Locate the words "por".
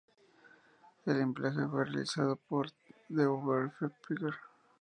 2.35-2.71